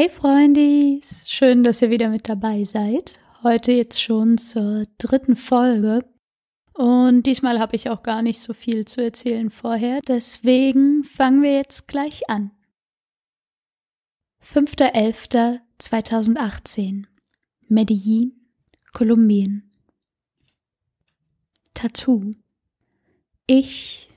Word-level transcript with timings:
Hey 0.00 0.08
Freundis, 0.08 1.30
schön, 1.30 1.62
dass 1.62 1.82
ihr 1.82 1.90
wieder 1.90 2.08
mit 2.08 2.26
dabei 2.26 2.64
seid. 2.64 3.20
Heute 3.42 3.72
jetzt 3.72 4.00
schon 4.00 4.38
zur 4.38 4.86
dritten 4.96 5.36
Folge. 5.36 6.02
Und 6.72 7.24
diesmal 7.24 7.60
habe 7.60 7.76
ich 7.76 7.90
auch 7.90 8.02
gar 8.02 8.22
nicht 8.22 8.40
so 8.40 8.54
viel 8.54 8.86
zu 8.86 9.04
erzählen 9.04 9.50
vorher. 9.50 10.00
Deswegen 10.08 11.04
fangen 11.04 11.42
wir 11.42 11.52
jetzt 11.52 11.86
gleich 11.86 12.30
an. 12.30 12.50
5.11.2018 14.42 17.04
Medellin, 17.68 18.40
Kolumbien 18.94 19.70
Tattoo 21.74 22.30
Ich 23.46 24.08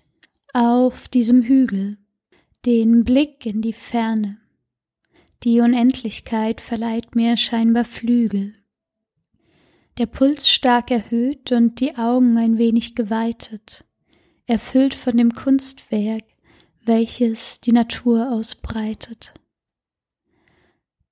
auf 0.54 1.10
diesem 1.10 1.42
Hügel, 1.42 1.98
den 2.66 3.04
Blick 3.04 3.46
in 3.46 3.62
die 3.62 3.74
Ferne 3.74 4.40
die 5.44 5.60
Unendlichkeit 5.60 6.62
verleiht 6.62 7.16
mir 7.16 7.36
scheinbar 7.36 7.84
Flügel. 7.84 8.54
Der 9.98 10.06
Puls 10.06 10.50
stark 10.50 10.90
erhöht 10.90 11.52
und 11.52 11.80
die 11.80 11.98
Augen 11.98 12.38
ein 12.38 12.58
wenig 12.58 12.96
geweitet, 12.96 13.86
erfüllt 14.46 14.94
von 14.94 15.18
dem 15.18 15.36
Kunstwerk, 15.36 16.24
welches 16.86 17.62
die 17.62 17.74
Natur 17.74 18.32
ausbreitet. 18.32 19.34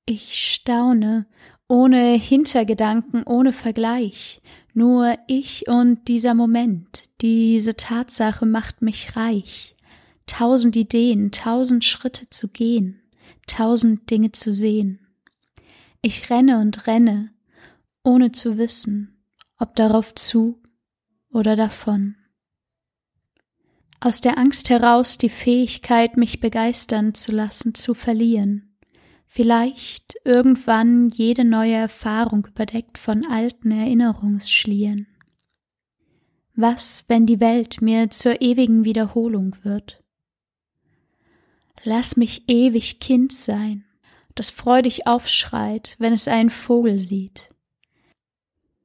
Ich 0.05 0.53
staune, 0.53 1.27
ohne 1.67 2.13
Hintergedanken, 2.13 3.23
ohne 3.23 3.53
Vergleich, 3.53 4.41
nur 4.73 5.17
ich 5.27 5.67
und 5.67 6.07
dieser 6.07 6.33
Moment, 6.33 7.03
diese 7.21 7.75
Tatsache 7.75 8.45
macht 8.45 8.81
mich 8.81 9.15
reich, 9.15 9.75
tausend 10.25 10.75
Ideen, 10.75 11.31
tausend 11.31 11.83
Schritte 11.83 12.29
zu 12.29 12.47
gehen 12.47 13.00
tausend 13.47 14.09
Dinge 14.09 14.31
zu 14.31 14.53
sehen. 14.53 14.99
Ich 16.01 16.29
renne 16.29 16.59
und 16.59 16.87
renne, 16.87 17.31
ohne 18.03 18.31
zu 18.31 18.57
wissen, 18.57 19.23
ob 19.57 19.75
darauf 19.75 20.15
zu 20.15 20.61
oder 21.29 21.55
davon. 21.55 22.15
Aus 23.99 24.19
der 24.19 24.39
Angst 24.39 24.71
heraus 24.71 25.19
die 25.19 25.29
Fähigkeit, 25.29 26.17
mich 26.17 26.39
begeistern 26.39 27.13
zu 27.13 27.31
lassen, 27.31 27.75
zu 27.75 27.93
verlieren. 27.93 28.75
Vielleicht 29.27 30.15
irgendwann 30.25 31.09
jede 31.09 31.45
neue 31.45 31.75
Erfahrung 31.75 32.47
überdeckt 32.47 32.97
von 32.97 33.25
alten 33.27 33.69
Erinnerungsschlieren. 33.69 35.07
Was, 36.55 37.05
wenn 37.07 37.27
die 37.27 37.39
Welt 37.39 37.81
mir 37.81 38.09
zur 38.09 38.41
ewigen 38.41 38.83
Wiederholung 38.83 39.55
wird? 39.61 40.00
Lass 41.83 42.15
mich 42.15 42.47
ewig 42.47 42.99
Kind 42.99 43.33
sein, 43.33 43.85
das 44.35 44.51
freudig 44.51 45.07
aufschreit, 45.07 45.95
wenn 45.97 46.13
es 46.13 46.27
einen 46.27 46.51
Vogel 46.51 46.99
sieht. 46.99 47.47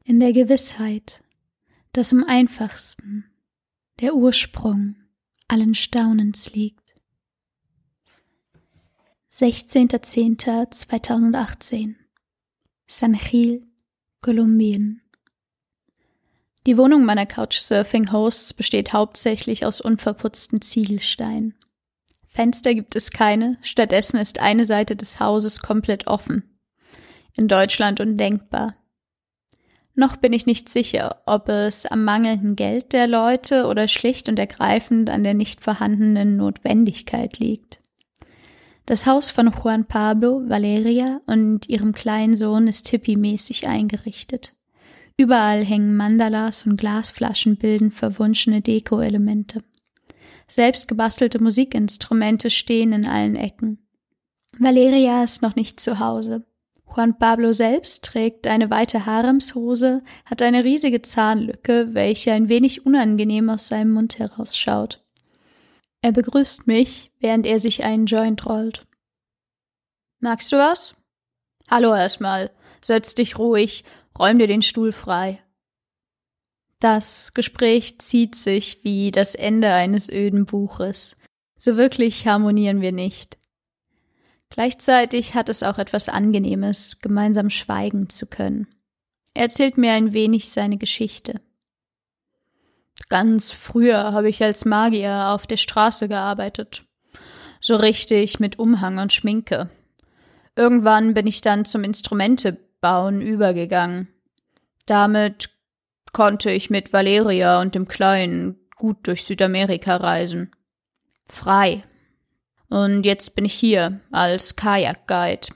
In 0.04 0.18
der 0.18 0.32
Gewissheit, 0.32 1.22
dass 1.92 2.12
im 2.12 2.24
einfachsten 2.24 3.30
der 4.00 4.14
Ursprung 4.14 4.96
allen 5.48 5.74
Staunens 5.74 6.54
liegt. 6.54 6.94
16.10.2018 9.30 11.96
San 12.86 13.12
Gil, 13.12 13.62
Kolumbien 14.22 15.02
Die 16.64 16.78
Wohnung 16.78 17.04
meiner 17.04 17.26
Couchsurfing-Hosts 17.26 18.54
besteht 18.54 18.94
hauptsächlich 18.94 19.66
aus 19.66 19.82
unverputzten 19.82 20.62
Ziegelsteinen. 20.62 21.54
Fenster 22.36 22.74
gibt 22.74 22.96
es 22.96 23.12
keine, 23.12 23.56
stattdessen 23.62 24.20
ist 24.20 24.40
eine 24.40 24.66
Seite 24.66 24.94
des 24.94 25.20
Hauses 25.20 25.62
komplett 25.62 26.06
offen. 26.06 26.60
In 27.32 27.48
Deutschland 27.48 27.98
undenkbar. 27.98 28.76
Noch 29.94 30.16
bin 30.16 30.34
ich 30.34 30.44
nicht 30.44 30.68
sicher, 30.68 31.22
ob 31.24 31.48
es 31.48 31.86
am 31.86 32.04
mangelnden 32.04 32.54
Geld 32.54 32.92
der 32.92 33.06
Leute 33.06 33.64
oder 33.64 33.88
schlicht 33.88 34.28
und 34.28 34.38
ergreifend 34.38 35.08
an 35.08 35.24
der 35.24 35.32
nicht 35.32 35.64
vorhandenen 35.64 36.36
Notwendigkeit 36.36 37.38
liegt. 37.38 37.80
Das 38.84 39.06
Haus 39.06 39.30
von 39.30 39.50
Juan 39.50 39.86
Pablo, 39.86 40.42
Valeria 40.46 41.22
und 41.24 41.70
ihrem 41.70 41.94
kleinen 41.94 42.36
Sohn 42.36 42.68
ist 42.68 42.86
hippiemäßig 42.88 43.66
eingerichtet. 43.66 44.52
Überall 45.16 45.64
hängen 45.64 45.96
Mandalas 45.96 46.66
und 46.66 46.76
Glasflaschen 46.76 47.56
bilden 47.56 47.90
verwunschene 47.90 48.60
Deko-Elemente. 48.60 49.62
Selbst 50.48 50.88
gebastelte 50.88 51.42
Musikinstrumente 51.42 52.50
stehen 52.50 52.92
in 52.92 53.06
allen 53.06 53.36
Ecken. 53.36 53.86
Valeria 54.58 55.24
ist 55.24 55.42
noch 55.42 55.56
nicht 55.56 55.80
zu 55.80 55.98
Hause. 55.98 56.44
Juan 56.96 57.18
Pablo 57.18 57.52
selbst 57.52 58.04
trägt 58.04 58.46
eine 58.46 58.70
weite 58.70 59.04
Haremshose, 59.04 60.02
hat 60.24 60.40
eine 60.40 60.64
riesige 60.64 61.02
Zahnlücke, 61.02 61.90
welche 61.92 62.32
ein 62.32 62.48
wenig 62.48 62.86
unangenehm 62.86 63.50
aus 63.50 63.68
seinem 63.68 63.92
Mund 63.92 64.18
herausschaut. 64.18 65.04
Er 66.00 66.12
begrüßt 66.12 66.66
mich, 66.66 67.10
während 67.18 67.44
er 67.46 67.60
sich 67.60 67.84
einen 67.84 68.06
Joint 68.06 68.46
rollt. 68.46 68.86
Magst 70.20 70.52
du 70.52 70.56
was? 70.56 70.94
Hallo 71.68 71.94
erstmal. 71.94 72.50
Setz 72.80 73.14
dich 73.14 73.38
ruhig, 73.38 73.84
räum 74.18 74.38
dir 74.38 74.46
den 74.46 74.62
Stuhl 74.62 74.92
frei. 74.92 75.42
Das 76.80 77.32
Gespräch 77.32 77.98
zieht 78.00 78.36
sich 78.36 78.80
wie 78.84 79.10
das 79.10 79.34
Ende 79.34 79.72
eines 79.72 80.10
öden 80.10 80.44
Buches. 80.44 81.16
So 81.58 81.76
wirklich 81.76 82.26
harmonieren 82.26 82.80
wir 82.80 82.92
nicht. 82.92 83.38
Gleichzeitig 84.50 85.34
hat 85.34 85.48
es 85.48 85.62
auch 85.62 85.78
etwas 85.78 86.08
Angenehmes, 86.08 87.00
gemeinsam 87.00 87.50
schweigen 87.50 88.08
zu 88.08 88.26
können. 88.26 88.68
Er 89.34 89.44
erzählt 89.44 89.76
mir 89.76 89.92
ein 89.92 90.12
wenig 90.12 90.50
seine 90.50 90.76
Geschichte. 90.76 91.40
Ganz 93.08 93.52
früher 93.52 94.12
habe 94.12 94.28
ich 94.28 94.42
als 94.42 94.64
Magier 94.64 95.28
auf 95.28 95.46
der 95.46 95.58
Straße 95.58 96.08
gearbeitet. 96.08 96.84
So 97.60 97.76
richtig 97.76 98.40
mit 98.40 98.58
Umhang 98.58 98.98
und 98.98 99.12
Schminke. 99.12 99.70
Irgendwann 100.54 101.14
bin 101.14 101.26
ich 101.26 101.42
dann 101.42 101.64
zum 101.64 101.84
Instrumentebauen 101.84 103.20
übergegangen. 103.20 104.08
Damit 104.86 105.50
konnte 106.12 106.50
ich 106.50 106.70
mit 106.70 106.92
Valeria 106.92 107.60
und 107.60 107.74
dem 107.74 107.88
Kleinen 107.88 108.58
gut 108.76 109.06
durch 109.06 109.24
Südamerika 109.24 109.96
reisen. 109.96 110.50
Frei. 111.28 111.82
Und 112.68 113.06
jetzt 113.06 113.34
bin 113.34 113.44
ich 113.44 113.54
hier 113.54 114.00
als 114.10 114.56
Kajakguide. 114.56 115.48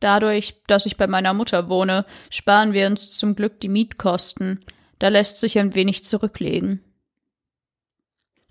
Dadurch, 0.00 0.62
dass 0.66 0.86
ich 0.86 0.96
bei 0.96 1.06
meiner 1.06 1.32
Mutter 1.32 1.68
wohne, 1.68 2.04
sparen 2.28 2.72
wir 2.72 2.86
uns 2.86 3.16
zum 3.16 3.36
Glück 3.36 3.60
die 3.60 3.68
Mietkosten. 3.68 4.64
Da 4.98 5.08
lässt 5.08 5.38
sich 5.40 5.58
ein 5.58 5.74
wenig 5.74 6.04
zurücklegen. 6.04 6.82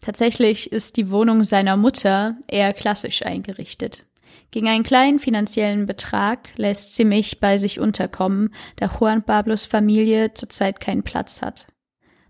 Tatsächlich 0.01 0.71
ist 0.71 0.97
die 0.97 1.11
Wohnung 1.11 1.43
seiner 1.43 1.77
Mutter 1.77 2.37
eher 2.47 2.73
klassisch 2.73 3.23
eingerichtet. 3.23 4.05
Gegen 4.51 4.67
einen 4.67 4.83
kleinen 4.83 5.19
finanziellen 5.19 5.85
Betrag 5.85 6.49
lässt 6.57 6.95
sie 6.95 7.05
mich 7.05 7.39
bei 7.39 7.57
sich 7.57 7.79
unterkommen, 7.79 8.53
da 8.75 8.91
Juan 8.99 9.23
Pablos 9.23 9.65
Familie 9.65 10.33
zurzeit 10.33 10.81
keinen 10.81 11.03
Platz 11.03 11.41
hat. 11.41 11.67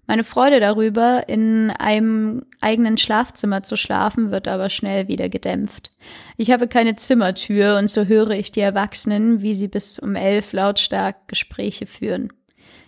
Meine 0.06 0.24
Freude 0.24 0.60
darüber, 0.60 1.30
in 1.30 1.72
einem 1.72 2.46
eigenen 2.60 2.98
Schlafzimmer 2.98 3.64
zu 3.64 3.78
schlafen, 3.78 4.30
wird 4.30 4.48
aber 4.48 4.70
schnell 4.70 5.08
wieder 5.08 5.30
gedämpft. 5.30 5.90
Ich 6.38 6.52
habe 6.52 6.68
keine 6.68 6.96
Zimmertür 6.96 7.78
und 7.78 7.90
so 7.90 8.06
höre 8.06 8.32
ich 8.32 8.52
die 8.52 8.60
Erwachsenen, 8.60 9.42
wie 9.42 9.56
sie 9.56 9.68
bis 9.68 9.98
um 10.00 10.16
elf 10.16 10.54
lautstark 10.54 11.28
Gespräche 11.28 11.88
führen. 11.88 12.32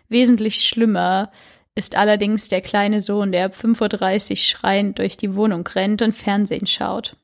Wesentlich 0.09 0.61
schlimmer 0.67 1.31
ist 1.75 1.95
allerdings 1.95 2.49
der 2.49 2.61
kleine 2.61 3.01
Sohn, 3.01 3.31
der 3.31 3.45
ab 3.45 3.55
5.30 3.59 4.31
Uhr 4.31 4.37
schreiend 4.37 4.99
durch 4.99 5.17
die 5.17 5.33
Wohnung 5.33 5.65
rennt 5.65 6.01
und 6.01 6.15
Fernsehen 6.15 6.67
schaut. 6.67 7.15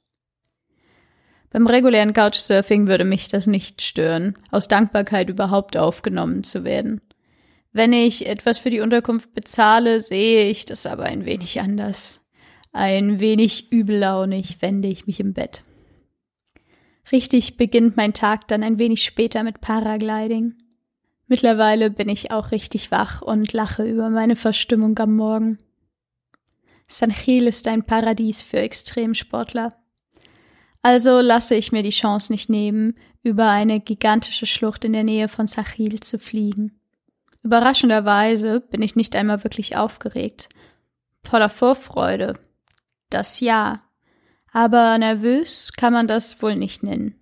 Beim 1.51 1.65
regulären 1.65 2.13
Couchsurfing 2.13 2.87
würde 2.87 3.05
mich 3.05 3.27
das 3.27 3.47
nicht 3.47 3.81
stören, 3.81 4.37
aus 4.51 4.67
Dankbarkeit 4.67 5.29
überhaupt 5.29 5.77
aufgenommen 5.77 6.43
zu 6.43 6.63
werden. 6.63 7.01
Wenn 7.71 7.93
ich 7.93 8.27
etwas 8.27 8.59
für 8.59 8.69
die 8.69 8.81
Unterkunft 8.81 9.33
bezahle, 9.33 10.01
sehe 10.01 10.49
ich 10.49 10.65
das 10.65 10.85
aber 10.85 11.03
ein 11.03 11.25
wenig 11.25 11.59
anders. 11.59 12.27
Ein 12.71 13.19
wenig 13.19 13.71
übellaunig 13.71 14.61
wende 14.61 14.87
ich 14.87 15.07
mich 15.07 15.19
im 15.19 15.33
Bett. 15.33 15.63
Richtig 17.11 17.57
beginnt 17.57 17.97
mein 17.97 18.13
Tag 18.13 18.47
dann 18.47 18.63
ein 18.63 18.77
wenig 18.77 19.03
später 19.03 19.43
mit 19.43 19.61
Paragliding. 19.61 20.55
Mittlerweile 21.27 21.89
bin 21.89 22.09
ich 22.09 22.31
auch 22.31 22.51
richtig 22.51 22.91
wach 22.91 23.21
und 23.21 23.53
lache 23.53 23.83
über 23.83 24.09
meine 24.09 24.35
Verstimmung 24.35 24.97
am 24.99 25.15
Morgen. 25.15 25.59
San 26.87 27.13
Gil 27.13 27.47
ist 27.47 27.67
ein 27.67 27.83
Paradies 27.83 28.41
für 28.41 28.57
Extremsportler. 28.57 29.78
Also 30.81 31.19
lasse 31.19 31.55
ich 31.55 31.71
mir 31.71 31.83
die 31.83 31.89
Chance 31.89 32.31
nicht 32.31 32.49
nehmen, 32.49 32.95
über 33.21 33.49
eine 33.49 33.79
gigantische 33.79 34.45
Schlucht 34.45 34.85
in 34.85 34.93
der 34.93 35.03
Nähe 35.03 35.27
von 35.27 35.47
Sachil 35.47 35.99
zu 35.99 36.19
fliegen. 36.19 36.79
Überraschenderweise 37.43 38.61
bin 38.61 38.81
ich 38.81 38.95
nicht 38.95 39.15
einmal 39.15 39.43
wirklich 39.43 39.75
aufgeregt. 39.75 40.49
Voller 41.23 41.49
Vorfreude. 41.49 42.39
Das 43.09 43.39
ja. 43.39 43.81
Aber 44.51 44.97
nervös 44.97 45.71
kann 45.75 45.93
man 45.93 46.07
das 46.07 46.41
wohl 46.41 46.55
nicht 46.55 46.83
nennen. 46.83 47.15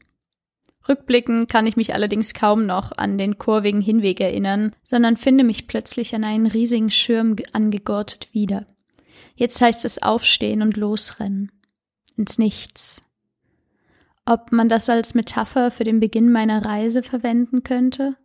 Rückblickend 0.87 1.49
kann 1.49 1.67
ich 1.67 1.75
mich 1.75 1.93
allerdings 1.93 2.33
kaum 2.33 2.65
noch 2.65 2.93
an 2.95 3.17
den 3.17 3.37
kurvigen 3.37 3.81
Hinweg 3.81 4.21
erinnern, 4.21 4.73
sondern 4.85 5.17
finde 5.17 5.43
mich 5.43 5.67
plötzlich 5.67 6.15
an 6.15 6.23
einen 6.23 6.47
riesigen 6.47 6.89
Schirm 6.89 7.35
angegurtet 7.51 8.29
wieder. 8.31 8.65
Jetzt 9.35 9.61
heißt 9.61 9.83
es 9.83 10.01
aufstehen 10.01 10.61
und 10.61 10.77
losrennen. 10.77 11.51
Ins 12.15 12.37
Nichts. 12.37 13.01
Ob 14.29 14.51
man 14.51 14.67
das 14.67 14.89
als 14.89 15.13
Metapher 15.13 15.71
für 15.71 15.85
den 15.85 16.01
Beginn 16.01 16.33
meiner 16.33 16.65
Reise 16.65 17.01
verwenden 17.01 17.63
könnte? 17.63 18.17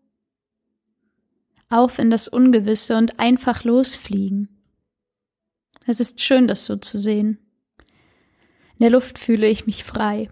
Auf 1.71 2.01
in 2.01 2.11
das 2.11 2.27
Ungewisse 2.27 2.97
und 2.97 3.21
einfach 3.21 3.63
losfliegen. 3.63 4.49
Es 5.87 6.01
ist 6.01 6.21
schön, 6.21 6.49
das 6.49 6.65
so 6.65 6.75
zu 6.75 6.99
sehen. 6.99 7.39
In 7.79 8.81
der 8.81 8.91
Luft 8.91 9.21
fühle 9.21 9.47
ich 9.47 9.67
mich 9.67 9.85
frei, 9.85 10.29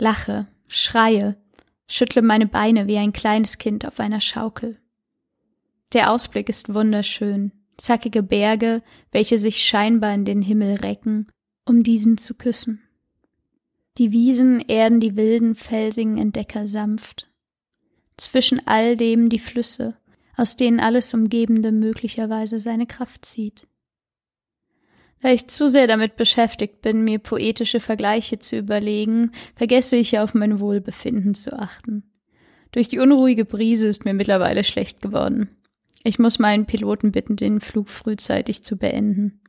lache, 0.00 0.48
schreie, 0.66 1.36
schüttle 1.86 2.22
meine 2.22 2.46
Beine 2.46 2.88
wie 2.88 2.98
ein 2.98 3.12
kleines 3.12 3.58
Kind 3.58 3.86
auf 3.86 4.00
einer 4.00 4.20
Schaukel. 4.20 4.76
Der 5.92 6.10
Ausblick 6.10 6.48
ist 6.48 6.74
wunderschön, 6.74 7.52
zackige 7.76 8.24
Berge, 8.24 8.82
welche 9.12 9.38
sich 9.38 9.62
scheinbar 9.64 10.12
in 10.12 10.24
den 10.24 10.42
Himmel 10.42 10.74
recken, 10.74 11.30
um 11.64 11.84
diesen 11.84 12.18
zu 12.18 12.34
küssen. 12.34 12.83
Die 13.96 14.10
Wiesen 14.10 14.60
erden 14.60 14.98
die 14.98 15.16
wilden, 15.16 15.54
felsigen 15.54 16.18
Entdecker 16.18 16.66
sanft. 16.66 17.28
Zwischen 18.16 18.66
all 18.66 18.96
dem 18.96 19.28
die 19.28 19.38
Flüsse, 19.38 19.96
aus 20.36 20.56
denen 20.56 20.80
alles 20.80 21.14
Umgebende 21.14 21.70
möglicherweise 21.70 22.58
seine 22.58 22.86
Kraft 22.86 23.24
zieht. 23.24 23.68
Da 25.20 25.30
ich 25.30 25.48
zu 25.48 25.68
sehr 25.68 25.86
damit 25.86 26.16
beschäftigt 26.16 26.82
bin, 26.82 27.04
mir 27.04 27.18
poetische 27.18 27.80
Vergleiche 27.80 28.40
zu 28.40 28.58
überlegen, 28.58 29.32
vergesse 29.54 29.96
ich 29.96 30.18
auf 30.18 30.34
mein 30.34 30.60
Wohlbefinden 30.60 31.34
zu 31.34 31.58
achten. 31.58 32.02
Durch 32.72 32.88
die 32.88 32.98
unruhige 32.98 33.44
Brise 33.44 33.86
ist 33.86 34.04
mir 34.04 34.12
mittlerweile 34.12 34.64
schlecht 34.64 35.00
geworden. 35.00 35.48
Ich 36.02 36.18
muss 36.18 36.38
meinen 36.38 36.66
Piloten 36.66 37.12
bitten, 37.12 37.36
den 37.36 37.60
Flug 37.60 37.88
frühzeitig 37.88 38.64
zu 38.64 38.76
beenden. 38.76 39.40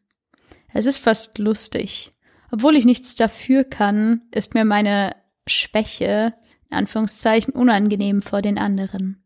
Es 0.71 0.85
ist 0.85 0.99
fast 0.99 1.39
lustig. 1.39 2.11
Obwohl 2.55 2.77
ich 2.77 2.85
nichts 2.85 3.15
dafür 3.15 3.65
kann, 3.65 4.21
ist 4.31 4.53
mir 4.53 4.63
meine 4.63 5.17
Schwäche, 5.45 6.33
in 6.69 6.77
Anführungszeichen, 6.77 7.53
unangenehm 7.53 8.21
vor 8.21 8.41
den 8.41 8.57
anderen. 8.57 9.21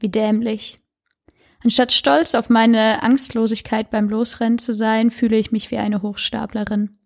Wie 0.00 0.08
dämlich. 0.08 0.78
Anstatt 1.62 1.92
stolz 1.92 2.34
auf 2.34 2.50
meine 2.50 3.04
Angstlosigkeit 3.04 3.90
beim 3.90 4.08
Losrennen 4.08 4.58
zu 4.58 4.74
sein, 4.74 5.12
fühle 5.12 5.36
ich 5.36 5.52
mich 5.52 5.70
wie 5.70 5.76
eine 5.76 6.02
Hochstaplerin. 6.02 6.98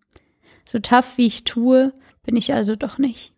So 0.65 0.79
tough 0.79 1.19
wie 1.19 1.27
ich 1.27 1.43
tue, 1.43 1.93
bin 2.23 2.35
ich 2.35 2.51
also 2.51 2.75
doch 2.75 2.97
nicht. 2.97 3.31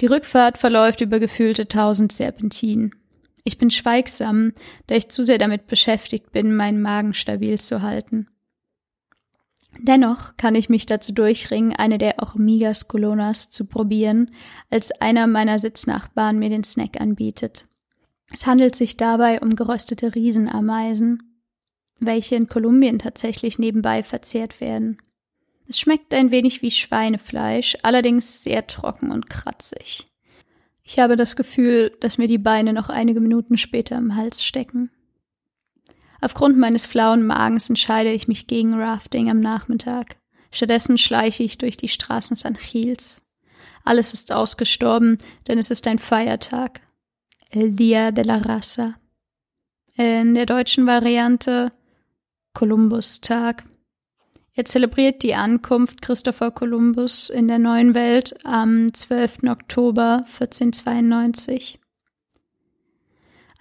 Die 0.00 0.06
Rückfahrt 0.06 0.56
verläuft 0.56 1.00
über 1.00 1.18
gefühlte 1.18 1.66
tausend 1.66 2.12
Serpentinen. 2.12 2.94
Ich 3.42 3.58
bin 3.58 3.72
schweigsam, 3.72 4.52
da 4.86 4.94
ich 4.94 5.08
zu 5.08 5.24
sehr 5.24 5.38
damit 5.38 5.66
beschäftigt 5.66 6.30
bin, 6.30 6.54
meinen 6.54 6.80
Magen 6.80 7.12
stabil 7.12 7.60
zu 7.60 7.82
halten. 7.82 8.28
Dennoch 9.78 10.36
kann 10.36 10.54
ich 10.54 10.68
mich 10.68 10.86
dazu 10.86 11.12
durchringen, 11.12 11.72
eine 11.74 11.98
der 11.98 12.16
Hormigas 12.20 12.88
Colonas 12.88 13.50
zu 13.50 13.66
probieren, 13.66 14.30
als 14.70 14.92
einer 15.00 15.26
meiner 15.26 15.58
Sitznachbarn 15.58 16.38
mir 16.38 16.50
den 16.50 16.64
Snack 16.64 17.00
anbietet. 17.00 17.64
Es 18.32 18.46
handelt 18.46 18.76
sich 18.76 18.96
dabei 18.96 19.40
um 19.40 19.56
geröstete 19.56 20.14
Riesenameisen, 20.14 21.40
welche 22.00 22.34
in 22.34 22.48
Kolumbien 22.48 22.98
tatsächlich 22.98 23.58
nebenbei 23.58 24.02
verzehrt 24.02 24.60
werden. 24.60 24.98
Es 25.68 25.78
schmeckt 25.78 26.12
ein 26.12 26.30
wenig 26.30 26.62
wie 26.62 26.70
Schweinefleisch, 26.70 27.78
allerdings 27.82 28.42
sehr 28.42 28.66
trocken 28.66 29.10
und 29.10 29.30
kratzig. 29.30 30.06
Ich 30.82 30.98
habe 30.98 31.16
das 31.16 31.36
Gefühl, 31.36 31.96
dass 32.00 32.18
mir 32.18 32.28
die 32.28 32.38
Beine 32.38 32.72
noch 32.72 32.88
einige 32.88 33.20
Minuten 33.20 33.56
später 33.56 33.96
im 33.96 34.16
Hals 34.16 34.44
stecken. 34.44 34.90
Aufgrund 36.22 36.56
meines 36.56 36.86
flauen 36.86 37.26
Magens 37.26 37.68
entscheide 37.68 38.12
ich 38.12 38.28
mich 38.28 38.46
gegen 38.46 38.80
Rafting 38.80 39.28
am 39.28 39.40
Nachmittag. 39.40 40.16
Stattdessen 40.52 40.96
schleiche 40.96 41.42
ich 41.42 41.58
durch 41.58 41.76
die 41.76 41.88
Straßen 41.88 42.36
San 42.36 42.54
Gils. 42.54 43.28
Alles 43.84 44.14
ist 44.14 44.30
ausgestorben, 44.30 45.18
denn 45.48 45.58
es 45.58 45.72
ist 45.72 45.84
ein 45.88 45.98
Feiertag. 45.98 46.80
El 47.50 47.72
Día 47.72 48.12
de 48.12 48.24
la 48.24 48.36
Raza. 48.36 48.94
In 49.96 50.34
der 50.34 50.46
deutschen 50.46 50.86
Variante 50.86 51.72
Kolumbustag. 52.54 53.64
Er 54.54 54.64
zelebriert 54.64 55.24
die 55.24 55.34
Ankunft 55.34 56.02
Christopher 56.02 56.52
Columbus 56.52 57.30
in 57.30 57.48
der 57.48 57.58
neuen 57.58 57.96
Welt 57.96 58.36
am 58.44 58.94
12. 58.94 59.38
Oktober 59.48 60.24
1492. 60.28 61.81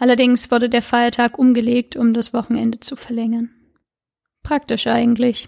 Allerdings 0.02 0.50
wurde 0.50 0.68
der 0.68 0.82
Feiertag 0.82 1.38
umgelegt, 1.38 1.96
um 1.96 2.12
das 2.12 2.34
Wochenende 2.34 2.80
zu 2.80 2.96
verlängern. 2.96 3.52
Praktisch 4.42 4.88
eigentlich. 4.88 5.48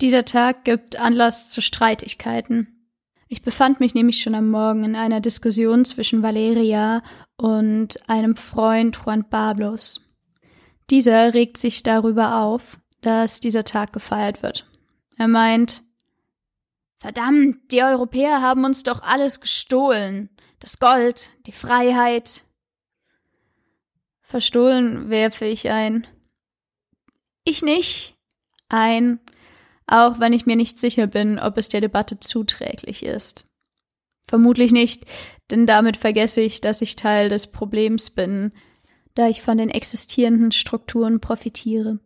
Dieser 0.00 0.24
Tag 0.24 0.64
gibt 0.64 0.94
Anlass 1.00 1.50
zu 1.50 1.60
Streitigkeiten. 1.60 2.88
Ich 3.26 3.42
befand 3.42 3.80
mich 3.80 3.94
nämlich 3.94 4.22
schon 4.22 4.36
am 4.36 4.48
Morgen 4.48 4.84
in 4.84 4.94
einer 4.94 5.20
Diskussion 5.20 5.84
zwischen 5.84 6.22
Valeria 6.22 7.02
und 7.36 7.98
einem 8.08 8.36
Freund 8.36 8.96
Juan 9.04 9.28
Pablos. 9.28 10.00
Dieser 10.88 11.34
regt 11.34 11.56
sich 11.56 11.82
darüber 11.82 12.42
auf, 12.42 12.78
dass 13.00 13.40
dieser 13.40 13.64
Tag 13.64 13.92
gefeiert 13.92 14.44
wird. 14.44 14.70
Er 15.18 15.26
meint, 15.26 15.82
Verdammt, 17.00 17.72
die 17.72 17.82
Europäer 17.82 18.40
haben 18.40 18.64
uns 18.64 18.84
doch 18.84 19.02
alles 19.02 19.40
gestohlen. 19.40 20.30
Das 20.60 20.78
Gold, 20.78 21.30
die 21.48 21.52
Freiheit. 21.52 22.44
Verstohlen 24.24 25.10
werfe 25.10 25.44
ich 25.44 25.70
ein. 25.70 26.06
Ich 27.44 27.62
nicht. 27.62 28.16
Ein 28.68 29.20
auch 29.86 30.18
wenn 30.18 30.32
ich 30.32 30.46
mir 30.46 30.56
nicht 30.56 30.78
sicher 30.78 31.06
bin, 31.06 31.38
ob 31.38 31.58
es 31.58 31.68
der 31.68 31.80
Debatte 31.80 32.18
zuträglich 32.20 33.04
ist. 33.04 33.44
Vermutlich 34.26 34.72
nicht, 34.72 35.04
denn 35.50 35.66
damit 35.66 35.96
vergesse 35.96 36.40
ich, 36.40 36.60
dass 36.60 36.80
ich 36.80 36.96
Teil 36.96 37.28
des 37.28 37.48
Problems 37.48 38.10
bin, 38.10 38.52
da 39.14 39.28
ich 39.28 39.42
von 39.42 39.58
den 39.58 39.68
existierenden 39.68 40.52
Strukturen 40.52 41.20
profitiere. 41.20 41.98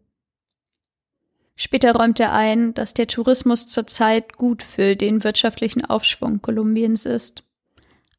Später 1.54 1.94
räumt 1.94 2.20
er 2.20 2.32
ein, 2.32 2.74
dass 2.74 2.94
der 2.94 3.06
Tourismus 3.06 3.66
zurzeit 3.66 4.36
gut 4.36 4.62
für 4.62 4.96
den 4.96 5.24
wirtschaftlichen 5.24 5.84
Aufschwung 5.84 6.40
Kolumbiens 6.42 7.04
ist. 7.04 7.44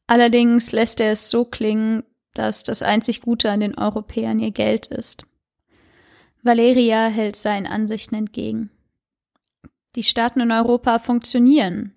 Allerdings 0.06 0.72
lässt 0.72 1.00
er 1.00 1.12
es 1.12 1.30
so 1.30 1.44
klingen, 1.44 2.02
dass 2.34 2.62
das 2.62 2.82
einzig 2.82 3.22
Gute 3.22 3.50
an 3.50 3.60
den 3.60 3.76
Europäern 3.76 4.38
ihr 4.38 4.50
Geld 4.50 4.86
ist. 4.86 5.24
Valeria 6.42 7.06
hält 7.06 7.36
seinen 7.36 7.66
Ansichten 7.66 8.14
entgegen. 8.14 8.70
Die 9.96 10.02
Staaten 10.02 10.40
in 10.40 10.52
Europa 10.52 10.98
funktionieren. 10.98 11.94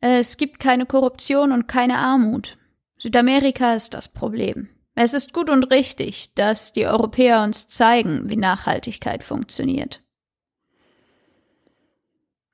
Es 0.00 0.36
gibt 0.36 0.58
keine 0.58 0.86
Korruption 0.86 1.52
und 1.52 1.68
keine 1.68 1.98
Armut. 1.98 2.56
Südamerika 2.98 3.74
ist 3.74 3.94
das 3.94 4.08
Problem. 4.08 4.68
Es 4.94 5.12
ist 5.12 5.32
gut 5.32 5.50
und 5.50 5.64
richtig, 5.70 6.34
dass 6.34 6.72
die 6.72 6.86
Europäer 6.86 7.42
uns 7.42 7.68
zeigen, 7.68 8.28
wie 8.28 8.36
Nachhaltigkeit 8.36 9.24
funktioniert. 9.24 10.02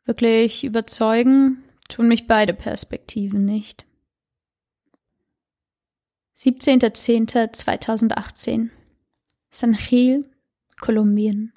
Wirklich 0.04 0.64
überzeugen 0.64 1.62
tun 1.88 2.08
mich 2.08 2.26
beide 2.26 2.54
Perspektiven 2.54 3.44
nicht. 3.44 3.86
17.10.2018 6.36 8.70
San 9.50 9.72
Gil, 9.72 10.22
Kolumbien. 10.80 11.52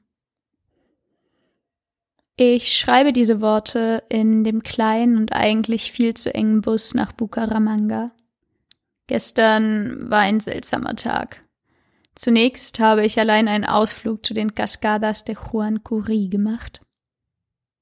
Ich 2.35 2.77
schreibe 2.77 3.13
diese 3.13 3.41
Worte 3.41 4.03
in 4.09 4.43
dem 4.43 4.63
kleinen 4.63 5.17
und 5.17 5.33
eigentlich 5.33 5.91
viel 5.91 6.15
zu 6.15 6.33
engen 6.33 6.61
Bus 6.61 6.95
nach 6.95 7.11
Bucaramanga. 7.11 8.11
Gestern 9.07 10.09
war 10.09 10.21
ein 10.21 10.39
seltsamer 10.39 10.95
Tag. 10.95 11.41
Zunächst 12.15 12.79
habe 12.79 13.05
ich 13.05 13.19
allein 13.19 13.47
einen 13.47 13.65
Ausflug 13.65 14.25
zu 14.25 14.33
den 14.33 14.55
Cascadas 14.55 15.25
de 15.25 15.35
Juan 15.35 15.83
Curi 15.83 16.27
gemacht. 16.27 16.81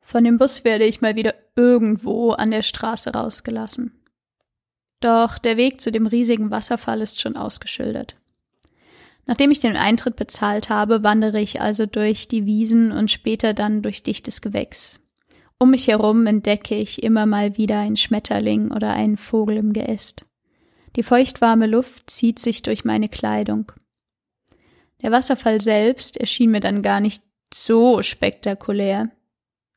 Von 0.02 0.26
dem 0.26 0.38
Bus 0.38 0.66
werde 0.66 0.86
ich 0.86 1.00
mal 1.00 1.16
wieder 1.16 1.36
irgendwo 1.56 2.32
an 2.32 2.52
der 2.52 2.64
Straße 2.64 3.12
rausgelassen. 3.12 4.01
Doch 5.02 5.38
der 5.38 5.58
Weg 5.58 5.82
zu 5.82 5.92
dem 5.92 6.08
riesigen 6.08 6.52
Wasserfall 6.52 7.02
ist 7.02 7.20
schon 7.20 7.36
ausgeschildert. 7.36 8.16
Nachdem 9.26 9.52
ich 9.52 9.60
den 9.60 9.76
Eintritt 9.76 10.16
bezahlt 10.16 10.70
habe, 10.70 11.04
wandere 11.04 11.40
ich 11.40 11.62
also 11.62 11.86
durch 11.86 12.28
die 12.28 12.46
Wiesen 12.46 12.92
und 12.92 13.12
später 13.12 13.54
dann 13.54 13.82
durch 13.82 14.04
dichtes 14.04 14.42
Gewächs. 14.42 15.08
Um 15.58 15.72
mich 15.72 15.88
herum 15.88 16.26
entdecke 16.26 16.76
ich 16.76 17.04
immer 17.04 17.26
mal 17.26 17.58
wieder 17.58 17.80
einen 17.80 17.98
Schmetterling 17.98 18.72
oder 18.72 18.94
einen 18.94 19.18
Vogel 19.18 19.58
im 19.58 19.74
Geäst. 19.74 20.24
Die 20.96 21.04
feuchtwarme 21.04 21.68
Luft 21.68 22.10
zieht 22.10 22.40
sich 22.40 22.64
durch 22.64 22.84
meine 22.84 23.10
Kleidung. 23.10 23.72
Der 25.02 25.12
Wasserfall 25.12 25.62
selbst 25.62 26.18
erschien 26.18 26.52
mir 26.52 26.60
dann 26.60 26.82
gar 26.82 27.00
nicht 27.00 27.24
so 27.54 28.02
spektakulär. 28.02 29.10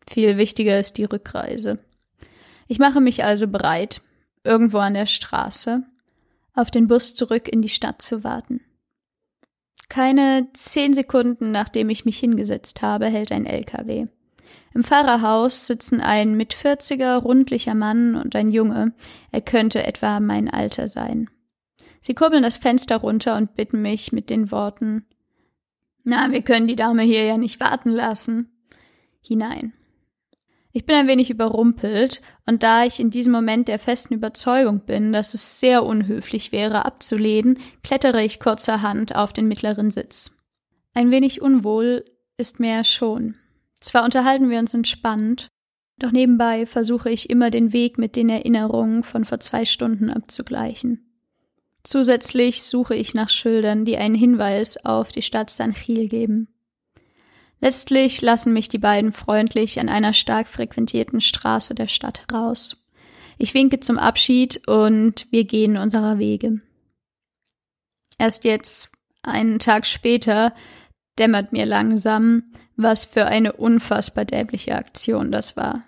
Viel 0.08 0.36
wichtiger 0.36 0.78
ist 0.80 0.98
die 0.98 1.04
Rückreise. 1.04 1.78
Ich 2.66 2.78
mache 2.78 3.00
mich 3.00 3.24
also 3.24 3.46
bereit. 3.46 4.00
Irgendwo 4.44 4.78
an 4.78 4.94
der 4.94 5.06
Straße, 5.06 5.82
auf 6.54 6.70
den 6.70 6.86
Bus 6.86 7.14
zurück 7.14 7.48
in 7.48 7.62
die 7.62 7.68
Stadt 7.68 8.00
zu 8.02 8.22
warten. 8.22 8.60
Keine 9.88 10.48
zehn 10.54 10.94
Sekunden 10.94 11.50
nachdem 11.50 11.88
ich 11.88 12.04
mich 12.04 12.18
hingesetzt 12.18 12.82
habe, 12.82 13.06
hält 13.06 13.32
ein 13.32 13.46
LKW. 13.46 14.06
Im 14.74 14.84
Fahrerhaus 14.84 15.66
sitzen 15.66 16.00
ein 16.00 16.36
mit 16.36 16.54
40er 16.54 17.16
rundlicher 17.16 17.74
Mann 17.74 18.16
und 18.16 18.34
ein 18.34 18.50
Junge. 18.50 18.92
Er 19.30 19.40
könnte 19.40 19.84
etwa 19.86 20.20
mein 20.20 20.48
Alter 20.48 20.88
sein. 20.88 21.30
Sie 22.00 22.14
kurbeln 22.14 22.42
das 22.42 22.56
Fenster 22.56 22.96
runter 22.96 23.36
und 23.36 23.54
bitten 23.54 23.80
mich 23.80 24.12
mit 24.12 24.30
den 24.30 24.50
Worten 24.50 25.06
Na, 26.02 26.30
wir 26.30 26.42
können 26.42 26.66
die 26.66 26.76
Dame 26.76 27.02
hier 27.02 27.24
ja 27.24 27.38
nicht 27.38 27.60
warten 27.60 27.90
lassen. 27.90 28.50
hinein. 29.22 29.72
Ich 30.76 30.86
bin 30.86 30.96
ein 30.96 31.06
wenig 31.06 31.30
überrumpelt, 31.30 32.20
und 32.46 32.64
da 32.64 32.84
ich 32.84 32.98
in 32.98 33.10
diesem 33.10 33.32
Moment 33.32 33.68
der 33.68 33.78
festen 33.78 34.12
Überzeugung 34.12 34.80
bin, 34.80 35.12
dass 35.12 35.32
es 35.32 35.60
sehr 35.60 35.84
unhöflich 35.84 36.50
wäre, 36.50 36.84
abzulehnen, 36.84 37.60
klettere 37.84 38.24
ich 38.24 38.40
kurzerhand 38.40 39.14
auf 39.14 39.32
den 39.32 39.46
mittleren 39.46 39.92
Sitz. 39.92 40.32
Ein 40.92 41.12
wenig 41.12 41.40
unwohl 41.40 42.04
ist 42.38 42.58
mir 42.58 42.82
schon. 42.82 43.36
Zwar 43.80 44.02
unterhalten 44.04 44.50
wir 44.50 44.58
uns 44.58 44.74
entspannt, 44.74 45.46
doch 45.98 46.10
nebenbei 46.10 46.66
versuche 46.66 47.08
ich 47.08 47.30
immer 47.30 47.52
den 47.52 47.72
Weg 47.72 47.96
mit 47.96 48.16
den 48.16 48.28
Erinnerungen 48.28 49.04
von 49.04 49.24
vor 49.24 49.38
zwei 49.38 49.64
Stunden 49.64 50.10
abzugleichen. 50.10 51.08
Zusätzlich 51.84 52.64
suche 52.64 52.96
ich 52.96 53.14
nach 53.14 53.30
Schildern, 53.30 53.84
die 53.84 53.96
einen 53.96 54.16
Hinweis 54.16 54.84
auf 54.84 55.12
die 55.12 55.22
Stadt 55.22 55.50
San 55.50 55.72
Gil 55.72 56.08
geben. 56.08 56.48
Letztlich 57.60 58.20
lassen 58.20 58.52
mich 58.52 58.68
die 58.68 58.78
beiden 58.78 59.12
freundlich 59.12 59.80
an 59.80 59.88
einer 59.88 60.12
stark 60.12 60.48
frequentierten 60.48 61.20
Straße 61.20 61.74
der 61.74 61.88
Stadt 61.88 62.24
heraus. 62.28 62.86
Ich 63.38 63.54
winke 63.54 63.80
zum 63.80 63.98
Abschied 63.98 64.66
und 64.68 65.26
wir 65.30 65.44
gehen 65.44 65.76
unserer 65.76 66.18
Wege. 66.18 66.60
Erst 68.18 68.44
jetzt, 68.44 68.90
einen 69.22 69.58
Tag 69.58 69.86
später, 69.86 70.54
dämmert 71.18 71.52
mir 71.52 71.66
langsam, 71.66 72.52
was 72.76 73.04
für 73.04 73.26
eine 73.26 73.54
unfassbar 73.54 74.24
dämliche 74.24 74.76
Aktion 74.76 75.32
das 75.32 75.56
war. 75.56 75.82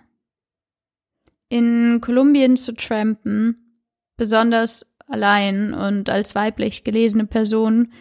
In 1.49 2.01
Kolumbien 2.01 2.57
zu 2.57 2.73
trampen, 2.73 3.81
besonders 4.17 4.95
allein 5.07 5.73
und 5.73 6.09
als 6.09 6.35
weiblich 6.35 6.83
gelesene 6.83 7.25
Person, 7.25 7.93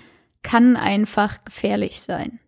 kann 0.42 0.76
einfach 0.76 1.44
gefährlich 1.44 2.00
sein. 2.00 2.40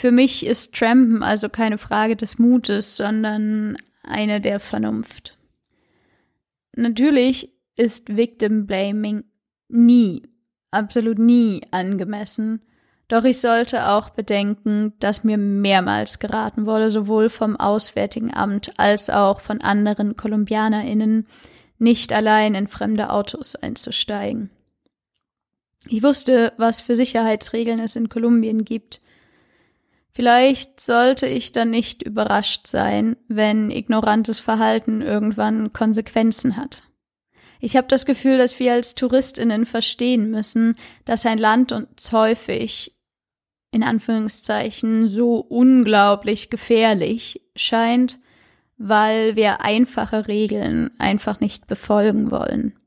Für 0.00 0.12
mich 0.12 0.46
ist 0.46 0.74
Trampen 0.74 1.22
also 1.22 1.50
keine 1.50 1.76
Frage 1.76 2.16
des 2.16 2.38
Mutes, 2.38 2.96
sondern 2.96 3.76
eine 4.02 4.40
der 4.40 4.58
Vernunft. 4.58 5.36
Natürlich 6.74 7.52
ist 7.76 8.16
Victim 8.16 8.66
Blaming 8.66 9.24
nie, 9.68 10.22
absolut 10.70 11.18
nie 11.18 11.60
angemessen, 11.70 12.62
doch 13.08 13.24
ich 13.24 13.42
sollte 13.42 13.88
auch 13.88 14.08
bedenken, 14.08 14.94
dass 15.00 15.22
mir 15.22 15.36
mehrmals 15.36 16.18
geraten 16.18 16.64
wurde, 16.64 16.90
sowohl 16.90 17.28
vom 17.28 17.56
Auswärtigen 17.56 18.32
Amt 18.32 18.72
als 18.78 19.10
auch 19.10 19.42
von 19.42 19.60
anderen 19.60 20.16
KolumbianerInnen, 20.16 21.26
nicht 21.78 22.10
allein 22.14 22.54
in 22.54 22.68
fremde 22.68 23.10
Autos 23.10 23.54
einzusteigen. 23.54 24.48
Ich 25.88 26.02
wusste, 26.02 26.54
was 26.56 26.80
für 26.80 26.96
Sicherheitsregeln 26.96 27.80
es 27.80 27.96
in 27.96 28.08
Kolumbien 28.08 28.64
gibt, 28.64 29.02
Vielleicht 30.20 30.80
sollte 30.80 31.26
ich 31.26 31.52
dann 31.52 31.70
nicht 31.70 32.02
überrascht 32.02 32.66
sein, 32.66 33.16
wenn 33.28 33.70
ignorantes 33.70 34.38
Verhalten 34.38 35.00
irgendwann 35.00 35.72
Konsequenzen 35.72 36.58
hat. 36.58 36.90
Ich 37.58 37.74
habe 37.74 37.88
das 37.88 38.04
Gefühl, 38.04 38.36
dass 38.36 38.58
wir 38.58 38.74
als 38.74 38.94
Touristinnen 38.94 39.64
verstehen 39.64 40.30
müssen, 40.30 40.76
dass 41.06 41.24
ein 41.24 41.38
Land 41.38 41.72
uns 41.72 42.12
häufig 42.12 43.00
in 43.72 43.82
Anführungszeichen 43.82 45.08
so 45.08 45.36
unglaublich 45.36 46.50
gefährlich 46.50 47.40
scheint, 47.56 48.18
weil 48.76 49.36
wir 49.36 49.62
einfache 49.62 50.28
Regeln 50.28 50.90
einfach 50.98 51.40
nicht 51.40 51.66
befolgen 51.66 52.30
wollen. 52.30 52.78